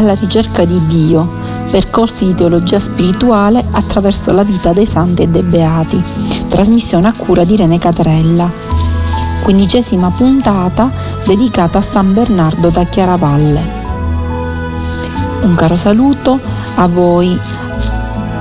Alla 0.00 0.14
ricerca 0.14 0.64
di 0.64 0.86
Dio, 0.86 1.28
percorsi 1.70 2.24
di 2.24 2.34
teologia 2.34 2.78
spirituale 2.78 3.62
attraverso 3.70 4.32
la 4.32 4.42
vita 4.42 4.72
dei 4.72 4.86
santi 4.86 5.22
e 5.22 5.28
dei 5.28 5.42
beati, 5.42 6.02
trasmissione 6.48 7.06
a 7.06 7.12
cura 7.12 7.44
di 7.44 7.52
Irene 7.52 7.78
Catarella. 7.78 8.50
Quindicesima 9.42 10.10
puntata 10.10 10.90
dedicata 11.26 11.78
a 11.78 11.82
San 11.82 12.14
Bernardo 12.14 12.70
da 12.70 12.84
Chiaravalle. 12.84 13.78
Un 15.42 15.54
caro 15.54 15.76
saluto 15.76 16.38
a 16.76 16.86
voi 16.86 17.38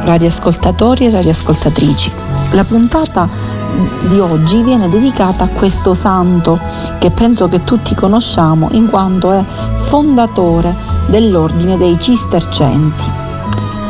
radioascoltatori 0.04 1.08
e 1.08 1.10
radioascoltatrici. 1.10 2.12
La 2.52 2.64
puntata 2.64 3.28
di 4.08 4.20
oggi 4.20 4.64
viene 4.64 4.88
dedicata 4.88 5.44
a 5.44 5.50
questo 5.50 5.94
santo 5.94 6.58
che 7.00 7.12
penso 7.12 7.50
che 7.50 7.66
tutti 7.66 7.94
conosciamo 7.96 8.70
in 8.72 8.90
quanto 8.90 9.32
è 9.34 9.44
fondatore 9.74 10.89
dell'ordine 11.10 11.78
dei 11.78 12.00
Cistercensi. 12.00 13.10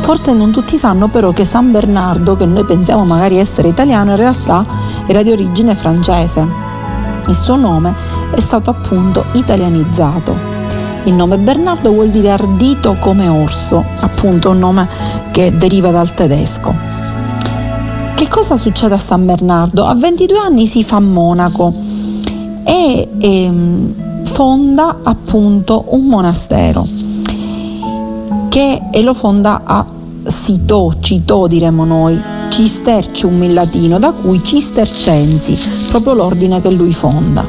Forse 0.00 0.32
non 0.32 0.50
tutti 0.50 0.76
sanno 0.76 1.08
però 1.08 1.30
che 1.30 1.44
San 1.44 1.70
Bernardo, 1.70 2.34
che 2.34 2.46
noi 2.46 2.64
pensiamo 2.64 3.04
magari 3.04 3.36
essere 3.36 3.68
italiano, 3.68 4.10
in 4.10 4.16
realtà 4.16 4.62
era 5.06 5.22
di 5.22 5.30
origine 5.30 5.74
francese. 5.74 6.44
Il 7.28 7.36
suo 7.36 7.56
nome 7.56 7.94
è 8.32 8.40
stato 8.40 8.70
appunto 8.70 9.26
italianizzato. 9.32 10.48
Il 11.04 11.14
nome 11.14 11.38
Bernardo 11.38 11.92
vuol 11.92 12.08
dire 12.08 12.30
ardito 12.30 12.96
come 12.98 13.28
orso, 13.28 13.84
appunto 14.00 14.50
un 14.50 14.58
nome 14.58 14.88
che 15.30 15.56
deriva 15.56 15.90
dal 15.90 16.12
tedesco. 16.12 16.74
Che 18.14 18.28
cosa 18.28 18.56
succede 18.56 18.94
a 18.94 18.98
San 18.98 19.24
Bernardo? 19.24 19.86
A 19.86 19.94
22 19.94 20.38
anni 20.38 20.66
si 20.66 20.82
fa 20.82 20.98
monaco 20.98 21.72
e, 22.64 23.08
e 23.18 23.44
ehm, 23.44 24.24
fonda 24.24 24.98
appunto 25.02 25.84
un 25.88 26.06
monastero 26.06 27.09
che 28.50 28.82
e 28.90 29.02
lo 29.02 29.14
fonda 29.14 29.62
a 29.64 29.86
Sito, 30.26 30.96
Cito 31.00 31.46
diremmo 31.46 31.84
noi, 31.84 32.20
Cistercium 32.50 33.44
in 33.44 33.54
latino, 33.54 33.98
da 34.00 34.10
cui 34.10 34.42
Cistercensi, 34.42 35.56
proprio 35.88 36.14
l'ordine 36.14 36.60
che 36.60 36.70
lui 36.70 36.92
fonda. 36.92 37.44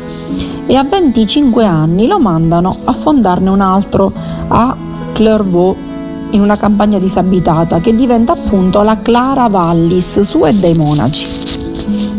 E 0.68 0.76
a 0.76 0.84
25 0.84 1.66
anni 1.66 2.06
lo 2.06 2.20
mandano 2.20 2.74
a 2.86 2.94
fondarne 2.94 3.50
un 3.50 3.62
altro 3.62 4.14
a 4.48 4.78
Clairvaux 5.12 5.76
in 6.30 6.42
una 6.42 6.56
campagna 6.56 7.00
disabitata 7.00 7.80
che 7.80 7.96
diventa 7.96 8.34
appunto 8.34 8.84
la 8.84 8.96
Clara 8.96 9.48
Vallis, 9.48 10.20
sua 10.22 10.50
e 10.50 10.54
dei 10.54 10.76
monaci. 10.76 11.28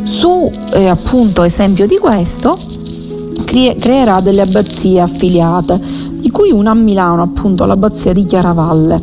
Su 0.03 0.51
eh, 0.75 0.89
appunto 0.89 1.45
esempio 1.45 1.87
di 1.87 1.99
questo 1.99 2.59
creerà 3.79 4.21
delle 4.21 4.41
abbazie 4.41 5.01
affiliate, 5.01 5.81
di 6.23 6.31
cui 6.31 6.53
una 6.53 6.71
a 6.71 6.75
Milano, 6.75 7.23
appunto 7.23 7.65
l'abbazia 7.65 8.13
di 8.13 8.25
Chiaravalle. 8.25 9.01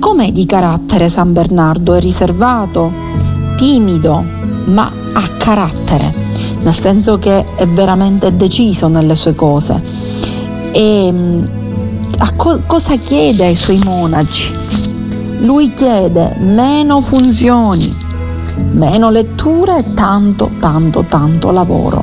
Com'è 0.00 0.32
di 0.32 0.46
carattere 0.46 1.08
San 1.08 1.32
Bernardo? 1.32 1.94
È 1.94 2.00
riservato, 2.00 2.90
timido, 3.56 4.20
ma 4.64 4.92
ha 5.12 5.28
carattere, 5.38 6.12
nel 6.60 6.74
senso 6.74 7.18
che 7.18 7.44
è 7.54 7.68
veramente 7.68 8.36
deciso 8.36 8.88
nelle 8.88 9.14
sue 9.14 9.36
cose. 9.36 9.80
E 10.72 11.14
a 12.18 12.32
co- 12.32 12.62
cosa 12.66 12.96
chiede 12.96 13.46
ai 13.46 13.56
suoi 13.56 13.78
monaci? 13.78 14.50
Lui 15.38 15.72
chiede 15.72 16.34
meno 16.40 17.00
funzioni, 17.00 17.96
meno 18.72 19.08
letture 19.08 19.78
e 19.78 19.94
tanto, 19.94 20.50
tanto, 20.58 21.04
tanto 21.08 21.52
lavoro. 21.52 22.02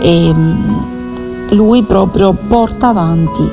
E 0.00 0.34
lui 1.52 1.82
proprio 1.82 2.32
porta 2.32 2.88
avanti 2.88 3.48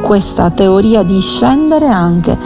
questa 0.00 0.50
teoria 0.50 1.02
di 1.02 1.20
scendere 1.20 1.86
anche 1.86 2.36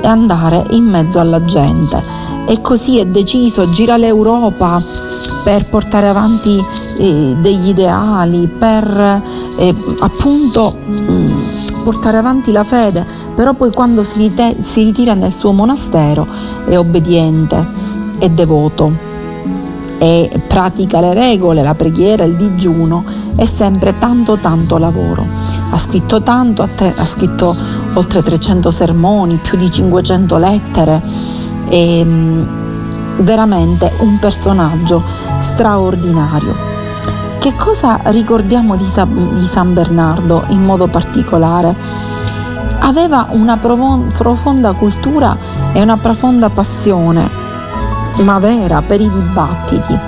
e 0.00 0.06
andare 0.06 0.64
in 0.70 0.84
mezzo 0.84 1.18
alla 1.18 1.42
gente. 1.44 2.02
E 2.46 2.60
così 2.60 2.98
è 2.98 3.06
deciso, 3.06 3.70
gira 3.70 3.96
l'Europa 3.96 4.82
per 5.42 5.66
portare 5.66 6.08
avanti 6.08 6.62
eh, 6.98 7.34
degli 7.38 7.68
ideali, 7.68 8.46
per 8.46 9.22
eh, 9.56 9.74
appunto 10.00 10.72
mh, 10.72 11.82
portare 11.82 12.18
avanti 12.18 12.52
la 12.52 12.64
fede, 12.64 13.04
però 13.34 13.54
poi 13.54 13.72
quando 13.72 14.04
si, 14.04 14.18
rite- 14.18 14.56
si 14.60 14.82
ritira 14.82 15.14
nel 15.14 15.32
suo 15.32 15.52
monastero 15.52 16.26
è 16.66 16.76
obbediente, 16.76 17.64
è 18.18 18.28
devoto 18.28 19.14
e 19.98 20.42
pratica 20.46 21.00
le 21.00 21.14
regole, 21.14 21.62
la 21.62 21.74
preghiera, 21.74 22.24
il 22.24 22.36
digiuno, 22.36 23.04
è 23.36 23.44
sempre 23.44 23.96
tanto 23.98 24.38
tanto 24.38 24.78
lavoro. 24.78 25.26
Ha 25.70 25.78
scritto 25.78 26.22
tanto, 26.22 26.62
ha, 26.62 27.04
scritto 27.04 27.54
oltre 27.92 28.22
300 28.22 28.70
sermoni, 28.70 29.36
più 29.36 29.58
di 29.58 29.70
500 29.70 30.36
lettere, 30.38 31.02
è 31.68 32.04
veramente 33.18 33.92
un 33.98 34.18
personaggio 34.18 35.02
straordinario. 35.38 36.74
Che 37.38 37.54
cosa 37.54 38.00
ricordiamo 38.04 38.74
di, 38.74 38.86
San 38.86 39.72
Bernardo 39.72 40.44
in 40.48 40.64
modo 40.64 40.86
particolare? 40.86 41.74
Aveva 42.78 43.28
una 43.30 43.56
profonda 43.58 44.72
cultura 44.72 45.36
e 45.72 45.82
una 45.82 45.96
profonda 45.96 46.48
passione, 46.48 47.28
ma 48.22 48.38
vera, 48.38 48.82
per 48.82 49.00
i 49.00 49.08
dibattiti. 49.08 49.98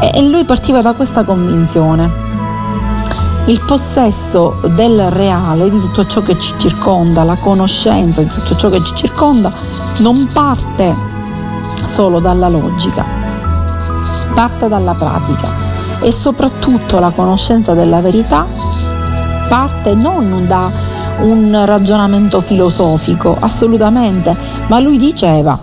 E 0.00 0.28
lui 0.28 0.44
partiva 0.44 0.80
da 0.80 0.94
questa 0.94 1.24
convinzione. 1.24 2.27
Il 3.48 3.62
possesso 3.64 4.60
del 4.74 5.10
reale, 5.10 5.70
di 5.70 5.80
tutto 5.80 6.06
ciò 6.06 6.20
che 6.20 6.38
ci 6.38 6.52
circonda, 6.58 7.24
la 7.24 7.36
conoscenza 7.36 8.20
di 8.20 8.28
tutto 8.28 8.54
ciò 8.56 8.68
che 8.68 8.84
ci 8.84 8.94
circonda, 8.94 9.50
non 10.00 10.28
parte 10.30 10.94
solo 11.86 12.20
dalla 12.20 12.50
logica, 12.50 13.06
parte 14.34 14.68
dalla 14.68 14.92
pratica 14.92 15.48
e 16.00 16.12
soprattutto 16.12 16.98
la 16.98 17.08
conoscenza 17.08 17.72
della 17.72 18.00
verità 18.00 18.46
parte 19.48 19.94
non 19.94 20.44
da 20.46 20.70
un 21.20 21.62
ragionamento 21.64 22.42
filosofico, 22.42 23.34
assolutamente, 23.40 24.36
ma 24.66 24.78
lui 24.78 24.98
diceva 24.98 25.58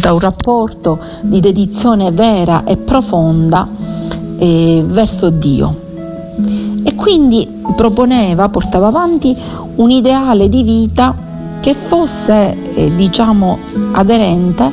da 0.00 0.14
un 0.14 0.18
rapporto 0.18 0.98
di 1.20 1.40
dedizione 1.40 2.10
vera 2.10 2.64
e 2.64 2.78
profonda 2.78 3.68
eh, 4.38 4.82
verso 4.86 5.28
Dio. 5.28 5.91
Quindi 7.02 7.48
proponeva, 7.74 8.48
portava 8.48 8.86
avanti 8.86 9.36
un 9.74 9.90
ideale 9.90 10.48
di 10.48 10.62
vita 10.62 11.12
che 11.58 11.74
fosse, 11.74 12.56
eh, 12.74 12.94
diciamo, 12.94 13.58
aderente 13.90 14.70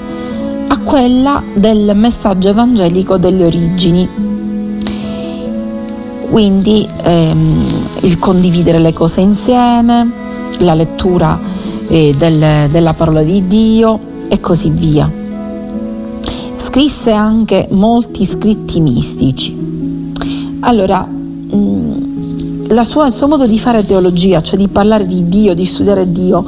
a 0.68 0.78
quella 0.78 1.42
del 1.56 1.94
messaggio 1.96 2.50
evangelico 2.50 3.18
delle 3.18 3.46
origini 3.46 4.30
quindi 6.30 6.88
ehm, 7.04 7.58
il 8.02 8.20
condividere 8.20 8.78
le 8.78 8.94
cose 8.94 9.22
insieme, 9.22 10.12
la 10.60 10.76
lettura 10.76 11.40
eh, 11.88 12.14
del, 12.16 12.70
della 12.70 12.94
parola 12.94 13.24
di 13.24 13.48
Dio 13.48 14.00
e 14.28 14.40
così 14.40 14.70
via. 14.70 15.12
Scrisse 16.58 17.12
anche 17.12 17.68
molti 17.72 18.26
scritti 18.26 18.80
mistici. 18.80 19.58
Allora, 20.60 21.02
mh, 21.02 21.99
mm, 22.74 22.80
sua, 22.82 23.08
il 23.08 23.14
suo 23.14 23.28
modo 23.28 23.48
di 23.48 23.60
fare 23.60 23.86
teologia, 23.86 24.42
cioè 24.42 24.58
di 24.58 24.68
parlare 24.68 25.06
di 25.06 25.28
Dio, 25.28 25.54
di 25.54 25.66
studiare 25.66 26.12
Dio, 26.12 26.46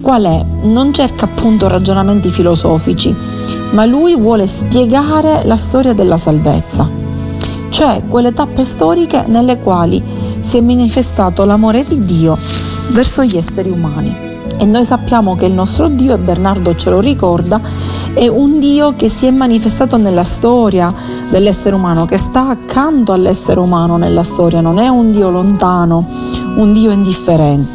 qual 0.00 0.24
è? 0.24 0.44
Non 0.62 0.92
cerca 0.92 1.24
appunto 1.24 1.68
ragionamenti 1.68 2.28
filosofici, 2.28 3.14
ma 3.70 3.84
lui 3.84 4.16
vuole 4.16 4.46
spiegare 4.46 5.42
la 5.44 5.56
storia 5.56 5.92
della 5.92 6.16
salvezza 6.16 7.06
cioè 7.78 8.02
quelle 8.08 8.32
tappe 8.32 8.64
storiche 8.64 9.24
nelle 9.28 9.58
quali 9.58 10.02
si 10.40 10.56
è 10.56 10.60
manifestato 10.60 11.44
l'amore 11.44 11.84
di 11.86 12.00
Dio 12.00 12.36
verso 12.90 13.22
gli 13.22 13.36
esseri 13.36 13.70
umani. 13.70 14.26
e 14.60 14.64
noi 14.64 14.84
sappiamo 14.84 15.36
che 15.36 15.46
il 15.46 15.52
nostro 15.52 15.86
Dio, 15.86 16.14
e 16.14 16.18
Bernardo 16.18 16.74
ce 16.74 16.90
lo 16.90 16.98
ricorda, 16.98 17.60
è 18.12 18.26
un 18.26 18.58
Dio 18.58 18.94
che 18.96 19.08
si 19.08 19.26
è 19.26 19.30
manifestato 19.30 19.96
nella 19.96 20.24
storia 20.24 20.92
dell'essere 21.30 21.74
umano, 21.74 22.06
che 22.06 22.16
sta 22.16 22.48
accanto 22.48 23.12
all'essere 23.12 23.60
umano 23.60 23.96
nella 23.96 24.22
storia, 24.22 24.60
non 24.60 24.78
è 24.78 24.88
un 24.88 25.10
Dio 25.10 25.30
lontano, 25.30 26.06
un 26.56 26.72
Dio 26.72 26.90
indifferente, 26.90 27.70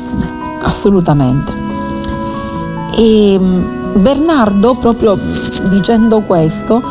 assolutamente. 0.61 1.51
E 2.95 3.37
mm, 3.39 4.01
Bernardo, 4.01 4.75
proprio 4.79 5.17
dicendo 5.69 6.21
questo, 6.21 6.81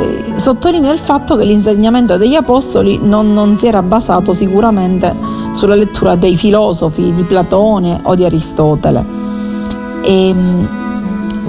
eh, 0.00 0.38
sottolinea 0.38 0.92
il 0.92 0.98
fatto 0.98 1.36
che 1.36 1.44
l'insegnamento 1.44 2.16
degli 2.16 2.34
apostoli 2.34 2.98
non, 3.02 3.32
non 3.32 3.56
si 3.56 3.66
era 3.66 3.82
basato 3.82 4.32
sicuramente 4.32 5.14
sulla 5.52 5.74
lettura 5.74 6.16
dei 6.16 6.36
filosofi 6.36 7.12
di 7.12 7.22
Platone 7.22 8.00
o 8.02 8.14
di 8.14 8.24
Aristotele. 8.24 9.04
E, 10.02 10.34
mm, 10.34 10.64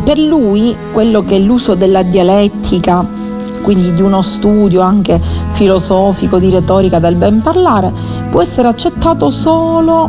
per 0.03 0.19
lui 0.19 0.75
quello 0.91 1.23
che 1.23 1.38
è 1.38 1.39
l'uso 1.39 1.73
della 1.73 2.03
dialettica, 2.03 3.25
quindi 3.65 3.95
di 3.95 4.03
uno 4.03 4.21
studio 4.21 4.81
anche 4.81 5.19
filosofico 5.53 6.38
di 6.38 6.51
retorica 6.51 7.00
del 7.00 7.15
ben 7.15 7.41
parlare, 7.41 7.91
può 8.29 8.39
essere 8.39 8.67
accettato 8.67 9.31
solo 9.31 10.07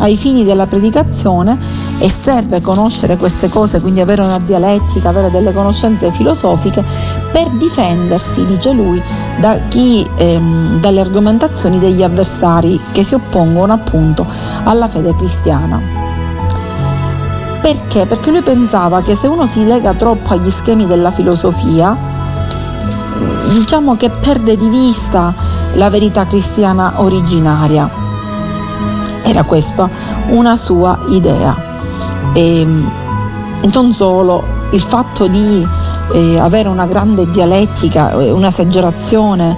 ai 0.00 0.14
fini 0.14 0.44
della 0.44 0.66
predicazione 0.66 1.56
e 1.98 2.10
serve 2.10 2.60
conoscere 2.60 3.16
queste 3.16 3.48
cose, 3.48 3.80
quindi 3.80 4.02
avere 4.02 4.20
una 4.20 4.38
dialettica, 4.38 5.08
avere 5.08 5.30
delle 5.30 5.54
conoscenze 5.54 6.12
filosofiche 6.12 6.84
per 7.32 7.48
difendersi, 7.52 8.44
dice 8.44 8.72
lui, 8.72 9.02
da 9.40 9.56
chi, 9.68 10.06
ehm, 10.16 10.78
dalle 10.78 11.00
argomentazioni 11.00 11.78
degli 11.78 12.02
avversari 12.02 12.78
che 12.92 13.02
si 13.02 13.14
oppongono 13.14 13.72
appunto 13.72 14.26
alla 14.64 14.86
fede 14.86 15.14
cristiana. 15.14 15.80
Perché? 17.62 18.04
Perché 18.04 18.30
lui 18.30 18.42
pensava 18.42 19.00
che 19.00 19.14
se 19.14 19.26
uno 19.26 19.46
si 19.46 19.64
lega 19.64 19.94
troppo 19.94 20.34
agli 20.34 20.50
schemi 20.50 20.86
della 20.86 21.10
filosofia, 21.10 22.17
diciamo 23.52 23.96
che 23.96 24.10
perde 24.10 24.56
di 24.56 24.68
vista 24.68 25.34
la 25.74 25.88
verità 25.90 26.26
cristiana 26.26 26.94
originaria. 26.96 27.90
Era 29.22 29.42
questa 29.42 29.88
una 30.28 30.56
sua 30.56 30.98
idea. 31.08 31.54
E 32.32 32.66
non 33.72 33.92
solo, 33.92 34.44
il 34.70 34.82
fatto 34.82 35.26
di 35.26 35.66
eh, 36.12 36.38
avere 36.38 36.68
una 36.68 36.86
grande 36.86 37.30
dialettica, 37.30 38.16
un'esagerazione 38.16 39.56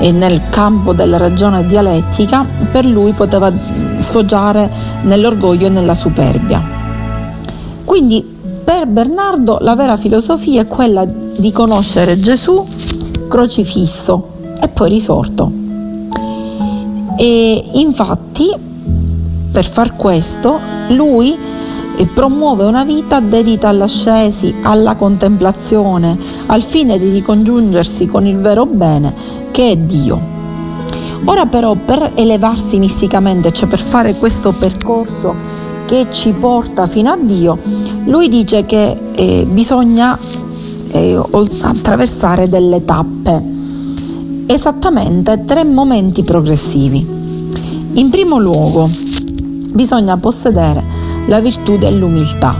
eh, 0.00 0.12
nel 0.12 0.42
campo 0.50 0.92
della 0.92 1.16
ragione 1.16 1.66
dialettica, 1.66 2.44
per 2.70 2.84
lui 2.84 3.12
poteva 3.12 3.50
sfoggiare 3.96 4.70
nell'orgoglio 5.02 5.66
e 5.66 5.70
nella 5.70 5.94
superbia. 5.94 6.76
Quindi 7.84 8.36
per 8.64 8.86
Bernardo 8.86 9.58
la 9.62 9.74
vera 9.74 9.96
filosofia 9.96 10.62
è 10.62 10.66
quella 10.66 11.04
di 11.04 11.50
conoscere 11.52 12.20
Gesù 12.20 12.64
crocifisso 13.38 14.30
e 14.60 14.66
poi 14.66 14.88
risorto. 14.88 15.50
E 17.16 17.64
infatti 17.74 18.50
per 19.52 19.64
far 19.64 19.94
questo 19.94 20.58
lui 20.88 21.36
promuove 22.12 22.64
una 22.64 22.84
vita 22.84 23.20
dedita 23.20 23.68
all'ascesi, 23.68 24.54
alla 24.62 24.94
contemplazione, 24.96 26.16
al 26.46 26.62
fine 26.62 26.98
di 26.98 27.10
ricongiungersi 27.10 28.06
con 28.06 28.26
il 28.26 28.38
vero 28.38 28.66
bene 28.66 29.14
che 29.52 29.70
è 29.70 29.76
Dio. 29.76 30.36
Ora 31.24 31.46
però 31.46 31.74
per 31.74 32.12
elevarsi 32.14 32.78
misticamente, 32.78 33.52
cioè 33.52 33.68
per 33.68 33.80
fare 33.80 34.14
questo 34.14 34.52
percorso 34.52 35.34
che 35.86 36.08
ci 36.10 36.32
porta 36.32 36.86
fino 36.86 37.10
a 37.10 37.16
Dio, 37.16 37.58
lui 38.04 38.28
dice 38.28 38.64
che 38.64 38.96
eh, 39.14 39.46
bisogna 39.48 40.16
eh, 40.90 41.20
attraversare 41.62 42.48
delle 42.48 42.84
tappe, 42.84 43.42
esattamente 44.46 45.44
tre 45.44 45.64
momenti 45.64 46.22
progressivi. 46.22 47.06
In 47.94 48.10
primo 48.10 48.38
luogo 48.38 48.88
bisogna 49.70 50.16
possedere 50.16 50.82
la 51.26 51.40
virtù 51.40 51.76
dell'umiltà, 51.76 52.54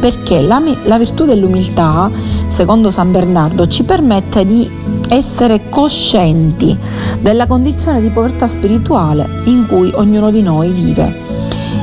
perché 0.00 0.40
la, 0.40 0.62
la 0.84 0.98
virtù 0.98 1.24
dell'umiltà, 1.24 2.10
secondo 2.48 2.90
San 2.90 3.12
Bernardo, 3.12 3.68
ci 3.68 3.82
permette 3.82 4.44
di 4.44 4.68
essere 5.08 5.68
coscienti 5.68 6.76
della 7.20 7.46
condizione 7.46 8.00
di 8.00 8.08
povertà 8.08 8.48
spirituale 8.48 9.28
in 9.44 9.66
cui 9.66 9.90
ognuno 9.94 10.30
di 10.30 10.42
noi 10.42 10.70
vive 10.70 11.32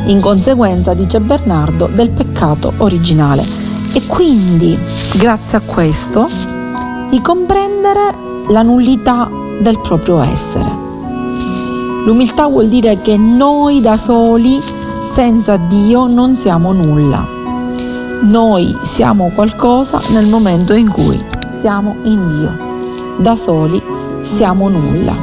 in 0.07 0.21
conseguenza, 0.21 0.94
dice 0.94 1.19
Bernardo, 1.19 1.88
del 1.94 2.10
peccato 2.10 2.74
originale. 2.77 3.69
E 3.92 4.06
quindi, 4.08 4.78
grazie 5.18 5.58
a 5.58 5.62
questo, 5.62 6.28
di 7.10 7.20
comprendere 7.22 8.14
la 8.50 8.62
nullità 8.62 9.30
del 9.60 9.80
proprio 9.80 10.22
essere. 10.22 10.72
L'umiltà 12.06 12.48
vuol 12.48 12.68
dire 12.68 13.02
che 13.02 13.18
noi 13.18 13.82
da 13.82 13.98
soli, 13.98 14.62
senza 15.12 15.58
Dio, 15.58 16.08
non 16.08 16.36
siamo 16.36 16.72
nulla. 16.72 17.26
Noi 18.22 18.78
siamo 18.84 19.32
qualcosa 19.34 20.00
nel 20.12 20.28
momento 20.28 20.74
in 20.74 20.90
cui 20.90 21.20
siamo 21.50 21.96
in 22.04 22.28
Dio. 22.28 22.68
Da 23.18 23.36
soli 23.36 23.81
siamo 24.22 24.69
nulla. 24.69 25.14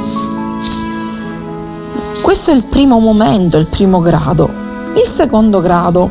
Questo 2.20 2.50
è 2.50 2.54
il 2.54 2.64
primo 2.64 2.98
momento, 2.98 3.58
il 3.58 3.66
primo 3.66 4.00
grado. 4.00 4.50
Il 4.94 5.06
secondo 5.06 5.60
grado, 5.60 6.10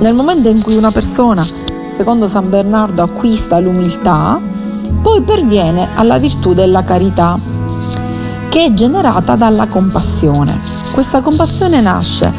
nel 0.00 0.14
momento 0.14 0.48
in 0.48 0.60
cui 0.60 0.76
una 0.76 0.90
persona, 0.90 1.46
secondo 1.94 2.26
San 2.26 2.48
Bernardo, 2.48 3.02
acquista 3.02 3.58
l'umiltà, 3.58 4.40
poi 5.02 5.22
perviene 5.22 5.88
alla 5.94 6.18
virtù 6.18 6.54
della 6.54 6.82
carità, 6.82 7.38
che 8.48 8.64
è 8.64 8.72
generata 8.72 9.36
dalla 9.36 9.66
compassione. 9.66 10.60
Questa 10.92 11.20
compassione 11.20 11.80
nasce 11.80 12.32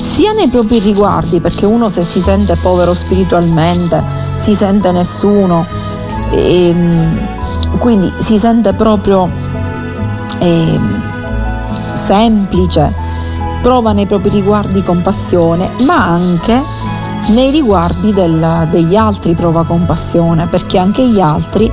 sia 0.00 0.32
nei 0.32 0.48
propri 0.48 0.78
riguardi, 0.78 1.40
perché 1.40 1.66
uno 1.66 1.88
se 1.88 2.02
si 2.02 2.20
sente 2.20 2.56
povero 2.56 2.94
spiritualmente, 2.94 4.02
si 4.36 4.54
sente 4.54 4.92
nessuno, 4.92 5.64
e, 6.30 6.68
ehm, 6.68 7.78
quindi 7.78 8.12
si 8.18 8.38
sente 8.38 8.72
proprio 8.72 9.28
eh, 10.38 10.80
semplice, 11.94 12.92
prova 13.62 13.92
nei 13.92 14.06
propri 14.06 14.30
riguardi 14.30 14.82
compassione, 14.82 15.70
ma 15.86 16.06
anche 16.06 16.60
nei 17.28 17.50
riguardi 17.50 18.12
del, 18.12 18.68
degli 18.70 18.96
altri 18.96 19.34
prova 19.34 19.64
compassione, 19.64 20.46
perché 20.46 20.78
anche 20.78 21.08
gli 21.08 21.20
altri 21.20 21.70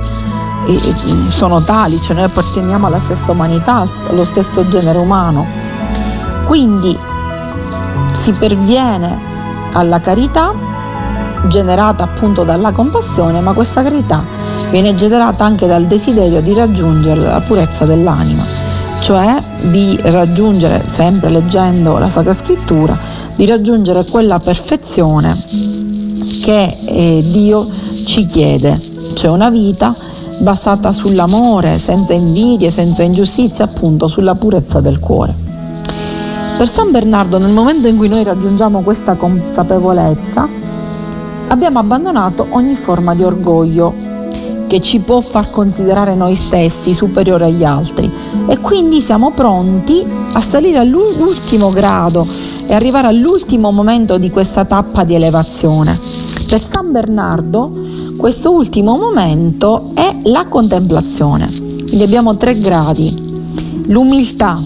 eh, 0.66 0.94
sono 1.28 1.62
tali, 1.62 2.00
cioè 2.00 2.14
noi 2.14 2.24
apparteniamo 2.24 2.86
alla 2.86 3.00
stessa 3.00 3.32
umanità, 3.32 3.86
allo 4.08 4.24
stesso 4.24 4.68
genere 4.68 4.98
umano. 4.98 5.46
Quindi 6.46 6.96
si 8.14 8.32
perviene 8.32 9.18
alla 9.72 10.00
carità 10.00 10.52
generata 11.46 12.04
appunto 12.04 12.44
dalla 12.44 12.70
compassione, 12.70 13.40
ma 13.40 13.52
questa 13.52 13.82
carità 13.82 14.22
viene 14.70 14.94
generata 14.94 15.44
anche 15.44 15.66
dal 15.66 15.86
desiderio 15.86 16.40
di 16.40 16.54
raggiungere 16.54 17.20
la 17.22 17.40
purezza 17.40 17.84
dell'anima 17.84 18.60
cioè 19.00 19.42
di 19.62 19.98
raggiungere, 20.02 20.84
sempre 20.86 21.30
leggendo 21.30 21.98
la 21.98 22.08
Sacra 22.08 22.34
Scrittura, 22.34 22.96
di 23.40 23.46
raggiungere 23.46 24.04
quella 24.04 24.38
perfezione 24.38 25.34
che 26.42 26.76
eh, 26.84 27.24
Dio 27.26 27.66
ci 28.04 28.26
chiede, 28.26 28.78
cioè 29.14 29.30
una 29.30 29.48
vita 29.48 29.96
basata 30.40 30.92
sull'amore, 30.92 31.78
senza 31.78 32.12
invidie, 32.12 32.70
senza 32.70 33.02
ingiustizie, 33.02 33.64
appunto 33.64 34.08
sulla 34.08 34.34
purezza 34.34 34.80
del 34.80 34.98
cuore. 35.00 35.34
Per 36.58 36.68
San 36.68 36.90
Bernardo, 36.90 37.38
nel 37.38 37.50
momento 37.50 37.88
in 37.88 37.96
cui 37.96 38.08
noi 38.08 38.24
raggiungiamo 38.24 38.82
questa 38.82 39.14
consapevolezza, 39.14 40.46
abbiamo 41.48 41.78
abbandonato 41.78 42.46
ogni 42.50 42.74
forma 42.74 43.14
di 43.14 43.22
orgoglio 43.24 44.08
che 44.66 44.80
ci 44.80 44.98
può 44.98 45.22
far 45.22 45.50
considerare 45.50 46.14
noi 46.14 46.34
stessi 46.34 46.92
superiori 46.92 47.44
agli 47.44 47.64
altri 47.64 48.12
e 48.46 48.58
quindi 48.58 49.00
siamo 49.00 49.30
pronti 49.30 50.06
a 50.30 50.40
salire 50.42 50.76
all'ultimo 50.76 51.70
grado 51.70 52.39
e 52.70 52.74
arrivare 52.74 53.08
all'ultimo 53.08 53.72
momento 53.72 54.16
di 54.16 54.30
questa 54.30 54.64
tappa 54.64 55.02
di 55.02 55.16
elevazione. 55.16 55.98
Per 56.46 56.62
San 56.62 56.92
Bernardo 56.92 57.68
questo 58.16 58.52
ultimo 58.52 58.96
momento 58.96 59.90
è 59.92 60.20
la 60.26 60.46
contemplazione. 60.46 61.52
Quindi 61.52 62.04
abbiamo 62.04 62.36
tre 62.36 62.56
gradi. 62.56 63.12
L'umiltà 63.86 64.56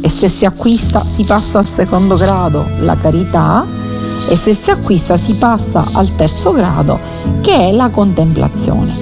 e 0.00 0.08
se 0.08 0.28
si 0.28 0.44
acquista 0.44 1.04
si 1.10 1.24
passa 1.24 1.58
al 1.58 1.64
secondo 1.64 2.14
grado, 2.14 2.64
la 2.78 2.96
carità 2.96 3.66
e 4.28 4.36
se 4.36 4.54
si 4.54 4.70
acquista 4.70 5.16
si 5.16 5.34
passa 5.34 5.84
al 5.94 6.14
terzo 6.14 6.52
grado 6.52 7.00
che 7.40 7.66
è 7.66 7.72
la 7.72 7.88
contemplazione. 7.88 8.94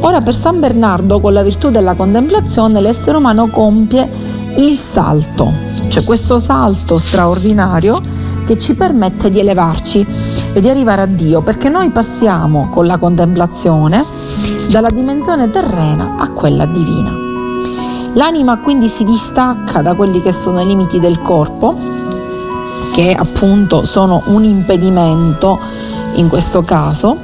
Ora 0.00 0.20
per 0.20 0.34
San 0.34 0.58
Bernardo 0.58 1.20
con 1.20 1.32
la 1.32 1.44
virtù 1.44 1.70
della 1.70 1.94
contemplazione 1.94 2.80
l'essere 2.80 3.18
umano 3.18 3.46
compie 3.50 4.23
il 4.56 4.76
salto, 4.76 5.52
cioè 5.88 6.04
questo 6.04 6.38
salto 6.38 6.98
straordinario 6.98 7.98
che 8.46 8.58
ci 8.58 8.74
permette 8.74 9.30
di 9.30 9.40
elevarci 9.40 10.06
e 10.52 10.60
di 10.60 10.68
arrivare 10.68 11.02
a 11.02 11.06
Dio, 11.06 11.40
perché 11.40 11.68
noi 11.68 11.90
passiamo 11.90 12.68
con 12.70 12.86
la 12.86 12.98
contemplazione 12.98 14.04
dalla 14.70 14.90
dimensione 14.90 15.50
terrena 15.50 16.16
a 16.18 16.30
quella 16.30 16.66
divina. 16.66 17.12
L'anima 18.14 18.58
quindi 18.58 18.88
si 18.88 19.02
distacca 19.02 19.82
da 19.82 19.94
quelli 19.94 20.22
che 20.22 20.32
sono 20.32 20.60
i 20.60 20.66
limiti 20.66 21.00
del 21.00 21.20
corpo, 21.20 21.76
che 22.92 23.12
appunto 23.12 23.84
sono 23.86 24.22
un 24.26 24.44
impedimento 24.44 25.58
in 26.14 26.28
questo 26.28 26.62
caso, 26.62 27.16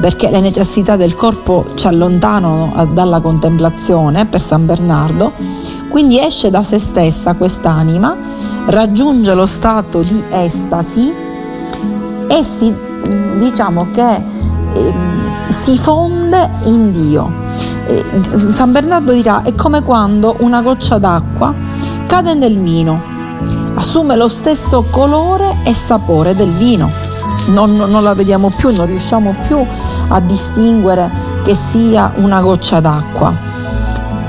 perché 0.00 0.30
le 0.30 0.40
necessità 0.40 0.96
del 0.96 1.14
corpo 1.14 1.66
ci 1.74 1.86
allontanano 1.86 2.88
dalla 2.92 3.20
contemplazione 3.20 4.24
per 4.26 4.40
San 4.40 4.64
Bernardo, 4.64 5.32
quindi 5.92 6.18
esce 6.18 6.48
da 6.48 6.62
se 6.62 6.78
stessa 6.78 7.34
quest'anima, 7.34 8.16
raggiunge 8.64 9.34
lo 9.34 9.44
stato 9.44 10.00
di 10.00 10.24
estasi 10.30 11.12
e 12.26 12.42
si, 12.42 12.74
diciamo 13.38 13.90
che 13.92 14.14
eh, 14.72 14.94
si 15.50 15.76
fonde 15.76 16.48
in 16.64 16.92
Dio. 16.92 17.30
Eh, 17.86 18.04
San 18.54 18.72
Bernardo 18.72 19.12
dirà 19.12 19.42
è 19.42 19.54
come 19.54 19.82
quando 19.82 20.36
una 20.38 20.62
goccia 20.62 20.96
d'acqua 20.96 21.54
cade 22.06 22.32
nel 22.32 22.58
vino, 22.58 22.98
assume 23.74 24.16
lo 24.16 24.28
stesso 24.28 24.86
colore 24.88 25.58
e 25.62 25.74
sapore 25.74 26.34
del 26.34 26.52
vino. 26.52 26.90
Non, 27.48 27.70
non, 27.70 28.02
la 28.02 28.14
vediamo 28.14 28.50
più, 28.56 28.74
non 28.74 28.86
riusciamo 28.86 29.34
più 29.46 29.62
a 30.08 30.20
distinguere 30.20 31.10
che 31.44 31.54
sia 31.54 32.12
una 32.16 32.40
goccia 32.40 32.80
d'acqua. 32.80 33.51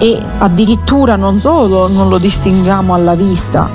E 0.03 0.21
addirittura 0.39 1.15
non 1.15 1.39
solo 1.39 1.87
non 1.87 2.09
lo 2.09 2.17
distinguiamo 2.17 2.93
alla 2.93 3.15
vista, 3.15 3.69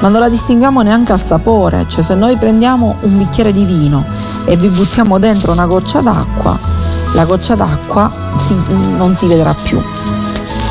ma 0.00 0.08
non 0.08 0.18
la 0.18 0.28
distinguiamo 0.28 0.82
neanche 0.82 1.12
al 1.12 1.20
sapore. 1.20 1.84
Cioè 1.86 2.02
se 2.02 2.16
noi 2.16 2.34
prendiamo 2.34 2.96
un 3.02 3.16
bicchiere 3.16 3.52
di 3.52 3.64
vino 3.64 4.04
e 4.46 4.56
vi 4.56 4.66
buttiamo 4.66 5.20
dentro 5.20 5.52
una 5.52 5.66
goccia 5.66 6.00
d'acqua, 6.00 6.58
la 7.14 7.24
goccia 7.24 7.54
d'acqua 7.54 8.10
si, 8.44 8.56
non 8.96 9.14
si 9.14 9.28
vedrà 9.28 9.54
più. 9.54 9.80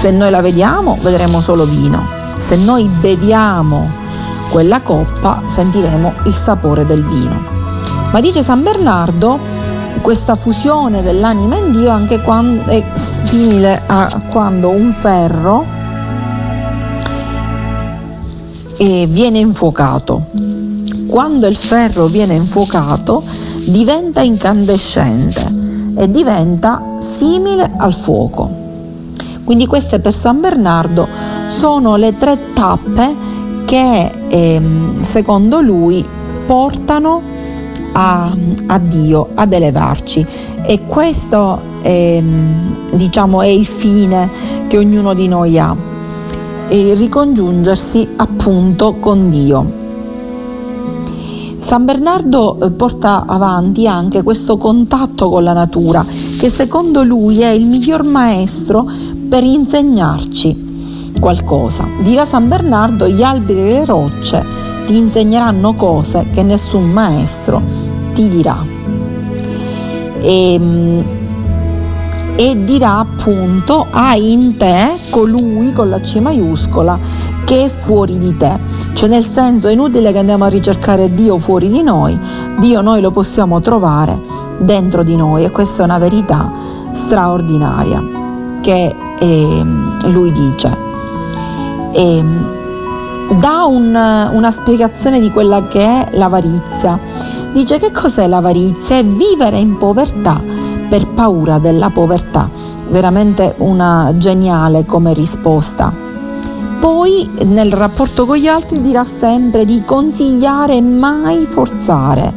Se 0.01 0.11
noi 0.11 0.29
la 0.29 0.41
vediamo, 0.41 0.97
vedremo 1.01 1.39
solo 1.39 1.63
vino. 1.63 2.05
Se 2.35 2.57
noi 2.57 2.83
beviamo 2.99 3.89
quella 4.49 4.81
coppa, 4.81 5.43
sentiremo 5.47 6.11
il 6.25 6.33
sapore 6.33 6.85
del 6.85 7.05
vino. 7.05 7.41
Ma 8.11 8.19
dice 8.19 8.43
San 8.43 8.63
Bernardo, 8.63 9.39
questa 10.01 10.35
fusione 10.35 11.01
dell'anima 11.01 11.57
in 11.57 11.71
Dio 11.71 11.89
anche 11.89 12.21
quando 12.21 12.69
è 12.69 12.83
simile 13.25 13.81
a 13.85 14.21
quando 14.29 14.69
un 14.69 14.91
ferro 14.91 15.65
viene 19.07 19.39
infuocato. 19.39 20.27
Quando 21.07 21.47
il 21.47 21.55
ferro 21.55 22.05
viene 22.07 22.35
infuocato 22.35 23.23
diventa 23.65 24.21
incandescente 24.21 25.57
e 25.95 26.09
diventa 26.09 26.97
simile 26.99 27.71
al 27.75 27.93
fuoco. 27.93 28.49
Quindi 29.43 29.65
queste 29.65 29.99
per 29.99 30.13
San 30.13 30.39
Bernardo 30.39 31.07
sono 31.47 31.95
le 31.95 32.15
tre 32.17 32.53
tappe 32.53 33.15
che 33.65 34.11
ehm, 34.29 35.01
secondo 35.01 35.59
lui 35.59 36.05
portano 36.45 37.21
a, 37.93 38.35
a, 38.67 38.77
Dio, 38.77 39.29
ad 39.33 39.53
elevarci. 39.53 40.25
E 40.65 40.85
questo 40.85 41.61
è, 41.81 42.21
diciamo, 42.93 43.41
è 43.41 43.47
il 43.47 43.65
fine 43.65 44.29
che 44.67 44.77
ognuno 44.77 45.13
di 45.13 45.27
noi 45.27 45.59
ha, 45.59 45.75
ricongiungersi 46.67 48.07
appunto 48.17 48.95
con 48.99 49.29
Dio. 49.29 49.77
San 51.59 51.85
Bernardo 51.85 52.59
eh, 52.61 52.71
porta 52.71 53.25
avanti 53.27 53.87
anche 53.87 54.23
questo 54.23 54.57
contatto 54.57 55.29
con 55.29 55.43
la 55.43 55.53
natura, 55.53 56.03
che 56.39 56.49
secondo 56.49 57.03
lui 57.03 57.41
è 57.41 57.49
il 57.49 57.67
miglior 57.67 58.03
maestro 58.03 58.87
per 59.29 59.43
insegnarci 59.43 61.13
qualcosa. 61.19 61.87
Dirà 62.01 62.25
San 62.25 62.47
Bernardo, 62.47 63.07
gli 63.07 63.21
alberi 63.21 63.59
e 63.59 63.71
le 63.71 63.85
rocce 63.85 64.68
ti 64.89 64.97
insegneranno 64.97 65.75
cose 65.75 66.25
che 66.31 66.41
nessun 66.41 66.89
maestro 66.89 67.61
ti 68.11 68.27
dirà. 68.27 68.57
E, 70.19 70.53
ehm, 70.53 71.03
e 72.35 72.63
dirà 72.63 72.97
appunto 72.97 73.85
hai 73.91 74.31
in 74.31 74.57
te 74.57 74.95
colui 75.11 75.73
con 75.73 75.89
la 75.89 75.99
C 75.99 76.15
maiuscola 76.15 76.97
che 77.45 77.65
è 77.65 77.69
fuori 77.69 78.17
di 78.17 78.35
te. 78.35 78.57
Cioè 78.93 79.07
nel 79.07 79.23
senso 79.23 79.67
è 79.67 79.73
inutile 79.73 80.11
che 80.11 80.17
andiamo 80.17 80.45
a 80.45 80.47
ricercare 80.47 81.13
Dio 81.13 81.37
fuori 81.37 81.69
di 81.69 81.83
noi, 81.83 82.17
Dio 82.57 82.81
noi 82.81 82.99
lo 82.99 83.11
possiamo 83.11 83.61
trovare 83.61 84.17
dentro 84.57 85.03
di 85.03 85.15
noi 85.15 85.43
e 85.43 85.51
questa 85.51 85.83
è 85.83 85.85
una 85.85 85.99
verità 85.99 86.51
straordinaria 86.93 88.03
che 88.61 88.95
eh, 89.19 89.65
lui 90.05 90.31
dice. 90.31 90.75
E, 91.91 92.17
ehm, 92.17 92.57
dà 93.37 93.65
un, 93.65 93.93
una 94.31 94.51
spiegazione 94.51 95.19
di 95.19 95.31
quella 95.31 95.67
che 95.67 95.83
è 95.83 96.17
l'avarizia. 96.17 96.99
Dice 97.53 97.77
che 97.77 97.91
cos'è 97.91 98.27
l'avarizia? 98.27 98.97
È 98.97 99.03
vivere 99.03 99.57
in 99.59 99.77
povertà 99.77 100.41
per 100.89 101.07
paura 101.07 101.59
della 101.59 101.89
povertà. 101.89 102.49
Veramente 102.89 103.55
una 103.57 104.13
geniale 104.17 104.85
come 104.85 105.13
risposta. 105.13 106.07
Poi 106.79 107.29
nel 107.43 107.71
rapporto 107.71 108.25
con 108.25 108.37
gli 108.37 108.47
altri 108.47 108.81
dirà 108.81 109.03
sempre 109.03 109.65
di 109.65 109.83
consigliare 109.83 110.75
e 110.75 110.81
mai 110.81 111.45
forzare. 111.45 112.33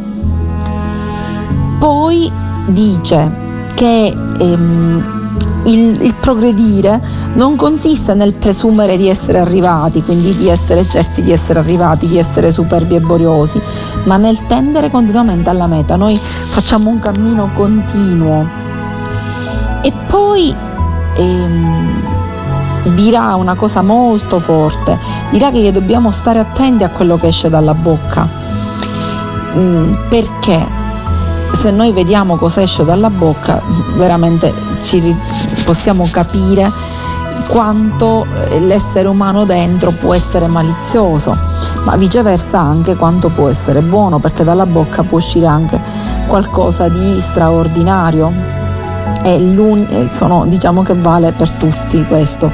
Poi 1.78 2.30
dice 2.66 3.30
che 3.74 4.14
ehm, 4.38 5.22
il, 5.64 6.02
il, 6.02 6.14
progredire 6.16 7.00
non 7.34 7.56
consiste 7.56 8.14
nel 8.14 8.34
presumere 8.34 8.96
di 8.96 9.08
essere 9.08 9.38
arrivati, 9.38 10.02
quindi 10.02 10.36
di 10.36 10.48
essere 10.48 10.86
certi 10.88 11.22
di 11.22 11.32
essere 11.32 11.58
arrivati, 11.60 12.06
di 12.06 12.18
essere 12.18 12.50
superbi 12.50 12.96
e 12.96 13.00
boriosi, 13.00 13.60
ma 14.04 14.16
nel 14.16 14.46
tendere 14.46 14.90
continuamente 14.90 15.48
alla 15.48 15.66
meta. 15.66 15.96
Noi 15.96 16.16
facciamo 16.16 16.90
un 16.90 16.98
cammino 16.98 17.50
continuo. 17.54 18.46
E 19.80 19.92
poi 20.08 20.54
ehm, 21.16 22.02
dirà 22.94 23.34
una 23.34 23.54
cosa 23.54 23.82
molto 23.82 24.38
forte, 24.38 24.98
dirà 25.30 25.50
che 25.50 25.72
dobbiamo 25.72 26.10
stare 26.10 26.38
attenti 26.38 26.84
a 26.84 26.90
quello 26.90 27.16
che 27.16 27.28
esce 27.28 27.48
dalla 27.48 27.74
bocca. 27.74 28.28
Mm, 29.56 29.94
perché? 30.08 30.80
se 31.52 31.70
noi 31.70 31.92
vediamo 31.92 32.36
cosa 32.36 32.62
esce 32.62 32.84
dalla 32.84 33.10
bocca, 33.10 33.62
veramente 33.94 34.52
ci 34.82 35.00
possiamo 35.64 36.08
capire 36.10 36.91
quanto 37.48 38.26
eh, 38.50 38.60
l'essere 38.60 39.08
umano 39.08 39.44
dentro 39.44 39.90
può 39.90 40.14
essere 40.14 40.46
malizioso, 40.48 41.32
ma 41.84 41.96
viceversa 41.96 42.60
anche 42.60 42.96
quanto 42.96 43.28
può 43.28 43.48
essere 43.48 43.80
buono, 43.80 44.18
perché 44.18 44.44
dalla 44.44 44.66
bocca 44.66 45.02
può 45.02 45.18
uscire 45.18 45.46
anche 45.46 45.78
qualcosa 46.26 46.88
di 46.88 47.20
straordinario. 47.20 48.60
E 49.24 50.08
sono, 50.10 50.46
diciamo 50.46 50.82
che 50.82 50.94
vale 50.94 51.32
per 51.32 51.48
tutti 51.50 52.04
questo. 52.06 52.50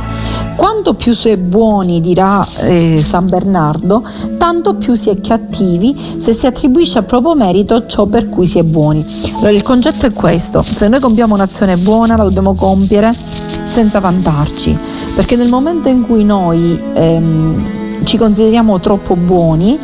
Quanto 0.58 0.94
più 0.94 1.14
si 1.14 1.28
è 1.28 1.36
buoni, 1.36 2.00
dirà 2.00 2.44
eh, 2.62 3.00
San 3.00 3.28
Bernardo, 3.28 4.02
tanto 4.38 4.74
più 4.74 4.96
si 4.96 5.08
è 5.08 5.20
cattivi 5.20 6.16
se 6.18 6.32
si 6.32 6.48
attribuisce 6.48 6.98
a 6.98 7.02
proprio 7.02 7.36
merito 7.36 7.86
ciò 7.86 8.06
per 8.06 8.28
cui 8.28 8.44
si 8.44 8.58
è 8.58 8.64
buoni. 8.64 9.06
Allora 9.34 9.52
il 9.52 9.62
concetto 9.62 10.06
è 10.06 10.12
questo, 10.12 10.60
se 10.62 10.88
noi 10.88 10.98
compiamo 10.98 11.32
un'azione 11.32 11.76
buona 11.76 12.16
la 12.16 12.24
dobbiamo 12.24 12.54
compiere 12.54 13.14
senza 13.62 14.00
vantarci, 14.00 14.76
perché 15.14 15.36
nel 15.36 15.48
momento 15.48 15.88
in 15.88 16.02
cui 16.02 16.24
noi 16.24 16.76
ehm, 16.92 18.02
ci 18.02 18.16
consideriamo 18.16 18.80
troppo 18.80 19.14
buoni, 19.14 19.78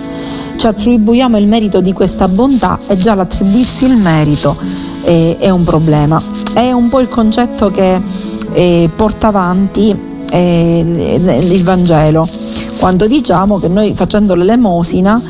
ci 0.57 0.66
attribuiamo 0.66 1.38
il 1.38 1.47
merito 1.47 1.81
di 1.81 1.93
questa 1.93 2.26
bontà 2.26 2.81
e 2.88 2.97
già 2.97 3.14
l'attribuirsi 3.14 3.85
il 3.85 3.95
merito 3.97 4.57
eh, 5.04 5.37
è 5.38 5.50
un 5.50 5.62
problema. 5.62 6.21
È 6.52 6.73
un 6.73 6.88
po' 6.88 6.99
il 6.99 7.09
concetto 7.09 7.71
che 7.71 8.02
eh, 8.54 8.90
porta 8.97 9.28
avanti 9.28 10.12
eh, 10.35 11.41
il 11.50 11.64
Vangelo, 11.64 12.26
quando 12.79 13.07
diciamo 13.07 13.59
che 13.59 13.69
noi 13.69 13.95
facendo 13.95 14.35
l'elemosina 14.35 15.23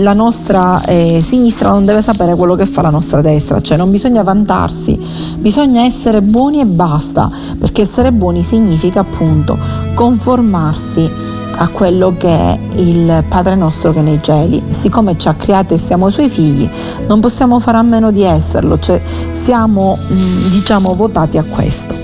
la 0.00 0.12
nostra 0.12 0.82
eh, 0.84 1.20
sinistra 1.22 1.70
non 1.70 1.84
deve 1.84 2.02
sapere 2.02 2.34
quello 2.34 2.54
che 2.54 2.66
fa 2.66 2.82
la 2.82 2.90
nostra 2.90 3.20
destra, 3.20 3.60
cioè 3.60 3.76
non 3.76 3.90
bisogna 3.90 4.22
vantarsi, 4.22 4.98
bisogna 5.38 5.84
essere 5.84 6.20
buoni 6.20 6.60
e 6.60 6.66
basta, 6.66 7.30
perché 7.58 7.82
essere 7.82 8.12
buoni 8.12 8.42
significa 8.42 9.00
appunto 9.00 9.56
conformarsi 9.94 11.10
a 11.54 11.68
quello 11.68 12.14
che 12.16 12.28
è 12.28 12.58
il 12.76 13.24
Padre 13.28 13.54
nostro 13.54 13.92
che 13.92 14.00
nei 14.00 14.18
cieli. 14.22 14.62
Siccome 14.70 15.16
ci 15.16 15.28
ha 15.28 15.34
creati 15.34 15.74
e 15.74 15.78
siamo 15.78 16.10
suoi 16.10 16.28
figli, 16.28 16.68
non 17.06 17.20
possiamo 17.20 17.58
fare 17.58 17.78
a 17.78 17.82
meno 17.82 18.10
di 18.10 18.22
esserlo, 18.22 18.78
cioè 18.78 19.00
siamo 19.30 19.96
mm, 19.96 20.50
diciamo 20.50 20.94
votati 20.94 21.38
a 21.38 21.44
questo. 21.44 22.01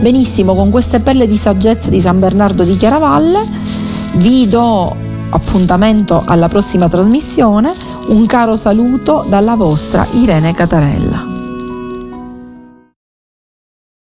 Benissimo, 0.00 0.54
con 0.54 0.70
queste 0.70 1.00
pelle 1.00 1.26
di 1.26 1.36
saggezza 1.36 1.90
di 1.90 2.00
San 2.00 2.18
Bernardo 2.18 2.64
di 2.64 2.76
Chiaravalle 2.76 3.40
vi 4.16 4.46
do 4.48 4.94
appuntamento 5.30 6.22
alla 6.24 6.48
prossima 6.48 6.88
trasmissione. 6.88 7.72
Un 8.08 8.24
caro 8.26 8.56
saluto 8.56 9.24
dalla 9.28 9.56
vostra 9.56 10.06
Irene 10.12 10.54
Catarella. 10.54 11.35